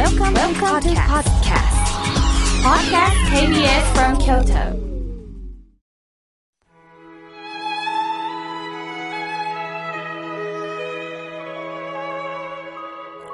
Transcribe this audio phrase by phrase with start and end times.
[0.00, 1.76] Welcome, Welcome to podcast.
[2.64, 4.72] Podcast KBS from Kyoto.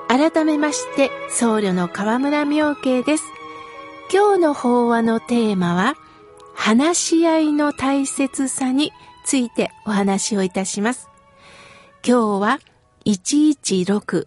[0.09, 3.23] 改めまして、僧侶の河村明慶です。
[4.13, 5.95] 今日の法話のテーマは、
[6.53, 8.91] 話し合いの大切さに
[9.25, 11.09] ついてお話をいたします。
[12.05, 12.59] 今日は
[13.05, 14.27] 116、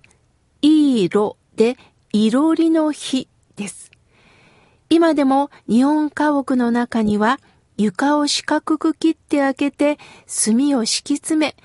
[0.62, 1.76] いいろで
[2.12, 3.91] いろりの日です。
[4.90, 7.40] 今でも日本家屋の中には
[7.77, 9.98] 床を四角く切って開けて
[10.44, 11.55] 炭を敷き詰め、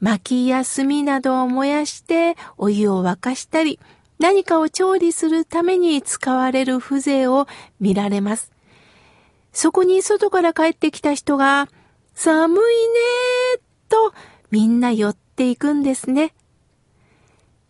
[0.00, 3.78] 薪や炭などを燃やしてお湯を沸かしたり、
[4.18, 7.46] 何かを調理するために使われる風情を
[7.80, 8.50] 見られます。
[9.52, 11.68] そこに外から帰ってきた人が、
[12.14, 14.12] 寒いねーと
[14.50, 16.34] みんな寄っていくんですね。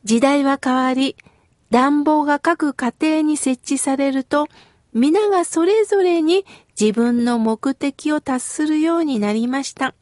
[0.04, 1.16] 時代は変わり、
[1.72, 4.46] 暖房が各家庭に設置されると、
[4.92, 6.44] 皆がそれぞれに
[6.78, 9.94] 自分の目的を達するようになりました。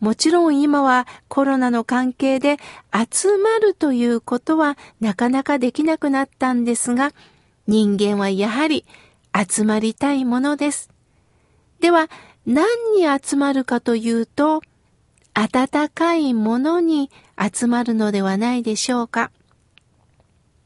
[0.00, 2.56] もちろん今はコロナの関係で
[2.90, 7.12] 集まるということはなかなかできなくなったんですが、
[7.66, 8.86] 人間はやはり
[9.36, 10.88] 集まりたいものです。
[11.80, 12.08] では、
[12.46, 12.66] 何
[12.96, 14.62] に集まるかというと、
[15.34, 17.10] 暖かいものに
[17.52, 19.30] 集まるのではないでしょうか。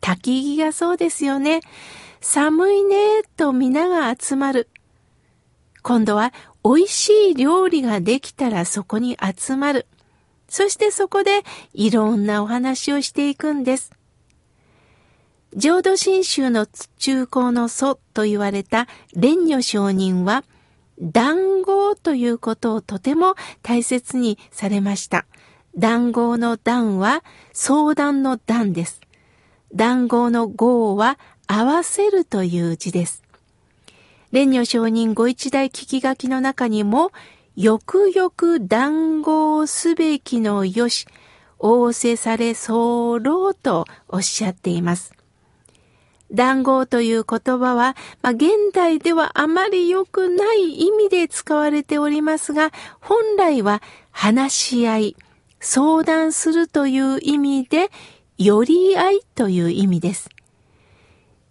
[0.00, 1.60] 焚き木がそうですよね。
[2.20, 4.68] 寒いねと皆が集まる。
[5.82, 6.32] 今度は
[6.64, 9.86] 美味しい料理ができたらそこに集まる。
[10.48, 13.92] そしてそこでいろんなお話をしていくんです。
[15.56, 16.66] 浄土真宗の
[16.98, 20.44] 中高の祖と言われた蓮如上人は、
[21.00, 25.26] 談合ということをとても大切にされました。
[25.76, 29.00] 談合の談は相談の談です。
[29.74, 33.22] 談合の合は合わせるという字です。
[34.32, 37.12] 蓮如上人ご一代聞き書きの中にも、
[37.56, 41.06] よくよく談合すべきのよし、
[41.58, 43.20] 仰せされ候
[43.54, 45.12] とおっしゃっています。
[46.32, 55.16] 談合という言葉は、まあ、現代ではあまり良くない意味で使われておりますが、本来は話し合い、
[55.58, 57.90] 相談するという意味で、
[58.42, 60.30] 寄り合いという意味です。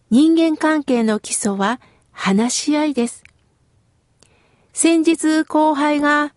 [0.10, 1.80] 人間関係の基礎は
[2.12, 3.24] 話し合いです。
[4.74, 6.34] 先日後輩が、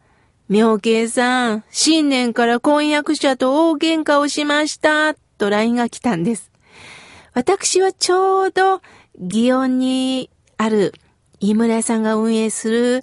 [0.50, 6.50] 妙慶さん、新年から婚約者と大喧嘩をしました、と LINE が来たんです。
[7.32, 8.82] 私はちょうど、
[9.22, 10.92] 祇園にある
[11.40, 13.00] 飯村さんが運営する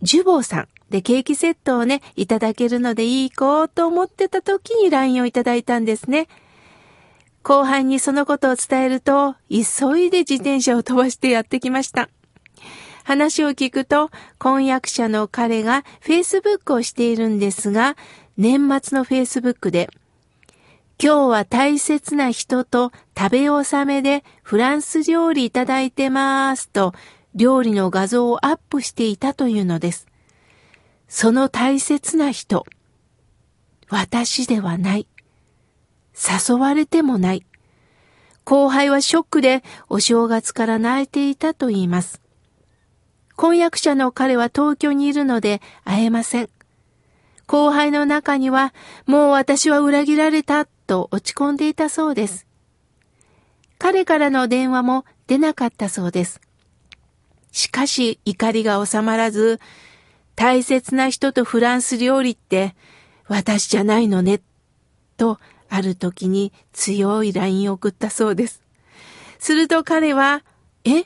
[0.00, 6.28] ジュボーさんでケーキセットをね、いただけるのでいい子と思ってた時に LINE をいただいたんですね。
[7.42, 12.08] 後輩にそのことを伝えると、急いで自転車を飛ばしてやってきました。
[13.04, 17.96] 話を聞くと、婚約者の彼が Facebook をしているんですが、
[18.36, 19.90] 年末の Facebook で、
[21.02, 26.94] 今日は大切な人と食べ納めでフランス料理いただいてますと、
[27.34, 30.06] 料理の画像をアップしていたというのです。
[31.08, 32.64] その大切な人、
[33.88, 35.06] 私ではない。
[36.14, 37.44] 誘われてもない。
[38.44, 42.20] 後輩はショックでお正月から泣いていたと言います。
[43.36, 46.50] 婚約者の彼は東京にいるので会えません。
[47.46, 48.72] 後輩の中には
[49.06, 52.46] もう私は裏切られたと落ち込んでいたそうです。
[53.78, 56.40] 彼からの電話も出なかったそうです。
[57.50, 59.60] しかし怒りが収まらず、
[60.34, 62.74] 大切な人とフランス料理って
[63.28, 64.40] 私じゃないのね、
[65.16, 65.38] と
[65.74, 68.62] ある時に強い LINE を送ったそうです。
[69.38, 70.44] すると彼は、
[70.84, 71.04] え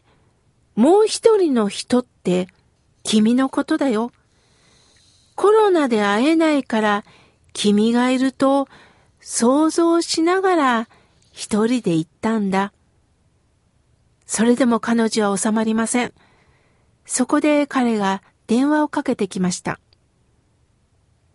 [0.75, 2.49] もう一人の人って
[3.05, 4.11] 君のことだよ。
[5.37, 7.05] コロナで会えないから
[7.53, 8.67] 君がいると
[9.21, 10.89] 想像しながら
[11.33, 12.73] 一人で行ったんだ。
[14.27, 16.13] それでも彼女は収まりません。
[17.05, 19.79] そこで彼が電話をかけてきました。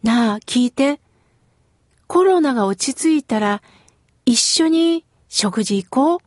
[0.03, 1.00] なあ、聞いて。
[2.11, 3.61] コロナが落ち着いたら
[4.25, 6.19] 一緒に食事行こう。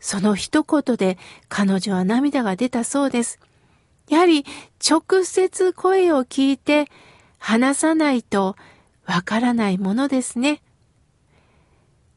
[0.00, 1.16] その一言で
[1.48, 3.38] 彼女は涙が出たそうです。
[4.08, 4.44] やはり
[4.84, 6.86] 直接声を聞いて
[7.38, 8.56] 話さないと
[9.06, 10.60] わからないものですね。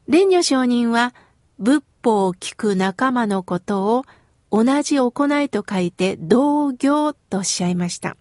[0.08, 1.14] 蓮如上人は
[1.60, 4.04] 仏法を聞く仲間のことを
[4.50, 8.16] 同じ行いと書いて同業とおっしゃいました。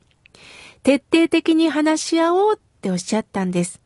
[0.84, 3.82] 徹底的に話し合おうっておっしゃったんです。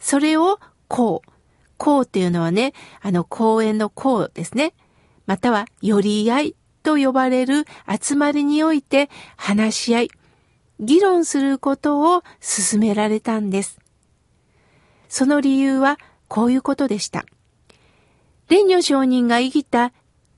[0.00, 0.58] それを
[0.88, 1.30] こう、
[1.76, 4.74] 公というのはね、あの公園の公ですね。
[5.26, 7.64] または、寄り合いと呼ばれる
[8.02, 10.10] 集まりにおいて話し合い、
[10.80, 13.78] 議論することを進められたんです。
[15.08, 15.98] その理由は
[16.28, 17.24] こういうことでした。
[18.48, 19.92] 蓮如上人が生きた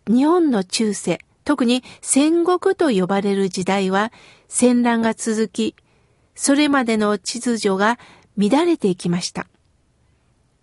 [0.07, 4.13] 日本の中世、特に戦国と呼ばれる時代は
[4.49, 5.77] 戦乱が続き、
[6.35, 7.99] それまでの秩序が
[8.37, 9.47] 乱れていきました。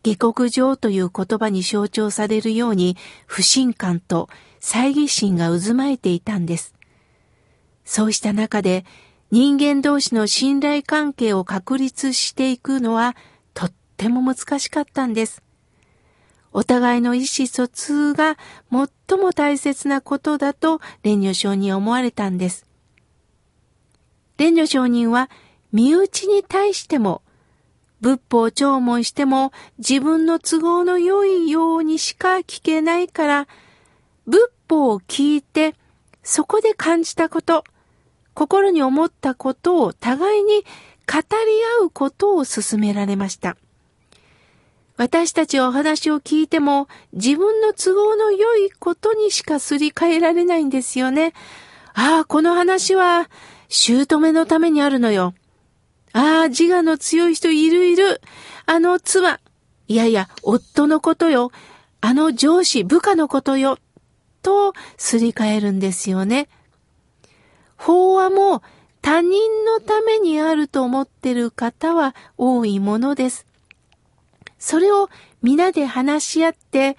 [0.03, 2.95] 下克上という言葉に象徴されるように
[3.25, 4.29] 不信感と
[4.61, 6.73] 猜疑心が渦巻いていたんです。
[7.83, 8.85] そうした中で
[9.31, 13.15] 人間同士の信頼関係を確立していくのは
[13.53, 15.43] とっても難しかったんです。
[16.51, 18.37] お互いの意思疎通が
[18.71, 22.65] 最も大切なことだと蓮如上人は思われたんです。
[24.37, 25.29] 蓮如上人は
[25.71, 27.21] 身内に対しても
[28.01, 33.47] 仏法聴聞しても自分の都合の良いようにしか聞けないから、
[34.25, 35.75] 仏法を聞いて、
[36.23, 37.63] そこで感じたこと、
[38.33, 40.63] 心に思ったことを互いに
[41.11, 41.25] 語り
[41.81, 43.57] 合うことを勧められました。
[44.95, 51.33] 私たちはお話を聞いても自分の都合の良いことにしかすり替えられないんですよね。
[51.93, 53.29] ああ、この話は
[53.69, 55.33] 姑のためにあるのよ。
[56.13, 58.21] ああ、自我の強い人いるいる。
[58.65, 59.39] あの妻。
[59.87, 61.51] いやいや、夫のことよ。
[62.01, 63.77] あの上司、部下のことよ。
[64.41, 66.47] と、すり替えるんですよね。
[67.75, 68.61] 法話も
[69.01, 73.45] 他人のためにあると思ってる方は多いものです。
[74.57, 75.09] それを
[75.41, 76.97] 皆で話し合って、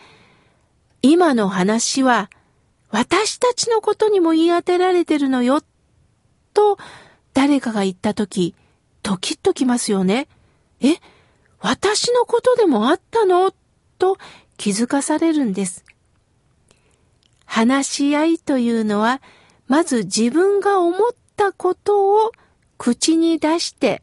[1.03, 2.31] 今の話は
[2.91, 5.63] 私たちのことにも言い当てられてるのよ、
[6.55, 6.79] と
[7.35, 8.55] 誰かが言ったとき、
[9.03, 10.29] ドキッときますよね。
[10.81, 10.97] え、
[11.61, 13.53] 私のことでもあったの？
[13.99, 14.17] と
[14.57, 15.85] 気づかされるんです。
[17.45, 19.21] 話し合いというのは、
[19.69, 22.33] まず自分が思ったことを
[22.79, 24.03] 口に出して、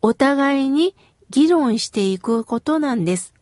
[0.00, 0.96] お互いに
[1.30, 3.32] 議論していくことなんです。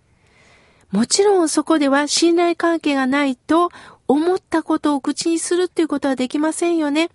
[0.90, 3.70] もちろんそこでは信頼関係がないと
[4.08, 7.10] 思ったことを口にするっていうことはできませんよね。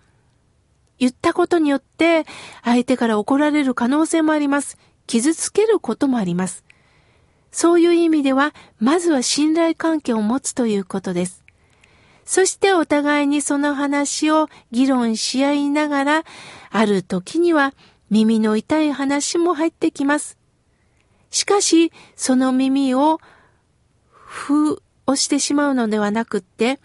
[0.99, 2.25] 言ったことによって
[2.63, 4.77] 相手から怒られる可能性もあります。
[5.07, 6.63] 傷つけることもあります。
[7.51, 11.43] そういう意味では、まずは信頼関係を持つということです。
[12.25, 16.23] そしてお互いにその話を議論し合いながら、
[16.71, 17.73] ある時には
[18.09, 20.37] 耳の痛い話も入ってきます。
[21.29, 23.19] しかし、その耳を、
[24.09, 26.79] ふをしてしまうのではなくって、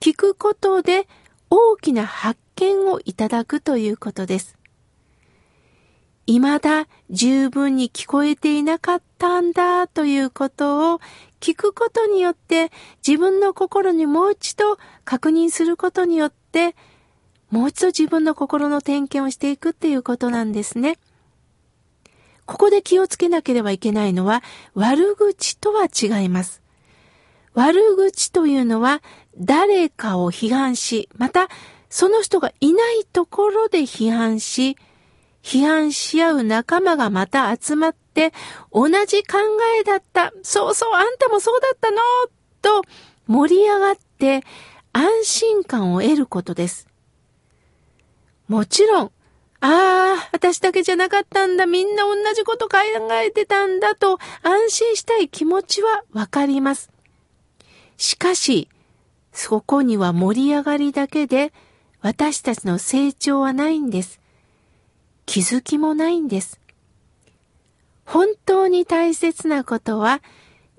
[0.00, 1.08] 聞くことで
[1.50, 4.56] 大きな発見をいただくということです。
[6.26, 11.00] 未だ十分に聞こえていなかったんだということを
[11.40, 12.72] 聞くことによって
[13.06, 16.74] 自分の心にもう一度確認することによって
[17.50, 20.98] もう一度自分の心の点検をしていくっていうことなんですね。
[22.46, 24.42] ここで気をつけなければいけないのは
[24.74, 26.62] 悪口とは違います。
[27.52, 29.02] 悪口というのは
[29.38, 31.48] 誰かを批判し、また
[31.94, 34.76] その人がいないところで批判し、
[35.44, 38.32] 批判し合う仲間がまた集まって、
[38.72, 39.38] 同じ考
[39.80, 41.98] えだった、そうそう、あんたもそうだったの、
[42.62, 42.82] と
[43.28, 44.42] 盛り上がって
[44.92, 46.88] 安心感を得ることです。
[48.48, 49.12] もちろん、
[49.60, 52.78] ああ、私だけじゃなかったんだ、みんな同じこと考
[53.24, 56.90] えてたんだと安心したい気持ちはわかります。
[57.96, 58.68] しかし、
[59.32, 61.52] そこには盛り上がりだけで
[62.04, 64.20] 私たちの成長はないんです。
[65.24, 66.60] 気づきもないんです。
[68.04, 70.20] 本当に大切なことは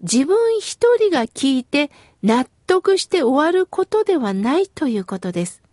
[0.03, 1.89] 自分一人が聞いて
[2.21, 5.63] 納得して終わることではないということです。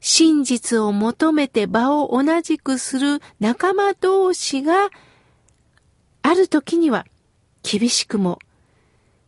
[0.00, 4.90] 真実を求めて場を同じくする仲間同士が
[6.22, 7.06] ある時には
[7.62, 8.40] 厳しくも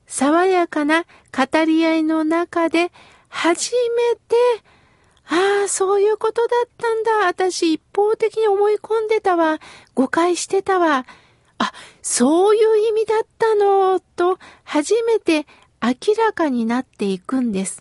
[0.09, 2.91] 爽やかな語り合いの中で
[3.31, 4.37] 初めて、
[5.27, 7.27] ああ、そういうことだったんだ。
[7.29, 9.61] 私一方的に思い込んでたわ。
[9.95, 11.07] 誤解してたわ。
[11.59, 11.73] あ、
[12.03, 15.47] そういう意味だったの、と初めて
[15.81, 17.81] 明らかになっていくんです。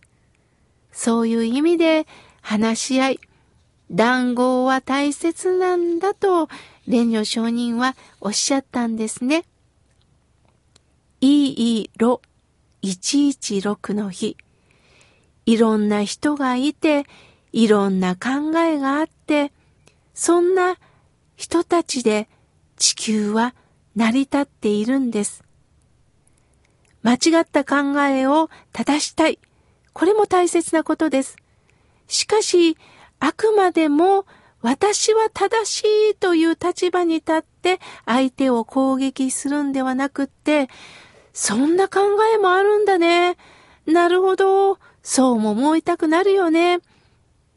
[0.92, 2.06] そういう意味で
[2.42, 3.20] 話し合い、
[3.90, 6.48] 談合は大切なんだと、
[6.86, 9.46] 蓮如上人はおっしゃったんですね。
[11.22, 12.22] いいろ
[12.84, 14.38] 116の日。
[15.50, 17.08] いろんな人がいて、
[17.54, 19.52] いろんな考えがあって、
[20.14, 20.78] そんな
[21.38, 22.30] 人たちで
[22.78, 23.56] 地球は
[23.96, 25.44] 成り立っているんです。
[27.02, 29.40] 間違った考えを正したい。
[29.94, 31.36] これも大切なことです。
[32.08, 32.78] しかし、
[33.20, 34.28] あくまでも
[34.62, 40.70] 私は正しいという立場に立って相手を攻撃するんではなくって、
[41.34, 42.02] そんな考
[42.36, 43.36] えもあるんだね。
[43.88, 44.78] なるほど。
[45.10, 46.82] そうも思いたくなるよね。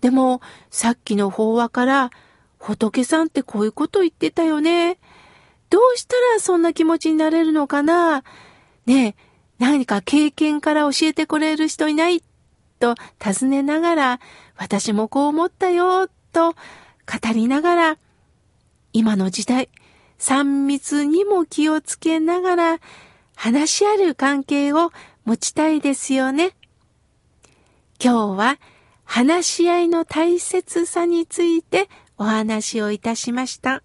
[0.01, 0.41] でも、
[0.71, 2.11] さっきの法話から、
[2.57, 4.99] 仏さんってこういうこと言ってたよね。
[5.69, 8.25] どうしたらそんな気持ちになれるのかな
[8.87, 9.15] ねえ、
[9.59, 12.23] 何か経験から教えてくれる人いない？
[12.79, 14.21] と尋ねながら、
[14.57, 16.57] 私もこう思ったよ、と語
[17.35, 17.99] りながら、
[18.95, 19.69] 今の時代、
[20.17, 22.79] 三密にも気をつけながら、
[23.37, 24.91] 話し合う関係を
[25.27, 26.55] 持ちたいですよね。
[28.05, 28.59] 今日は
[29.05, 33.85] 話し合いの大切さについてお話をいたしました。